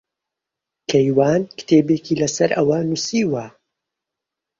[0.89, 3.45] کەیوان کتێبێکی لەسەر ئەوە نووسیوە.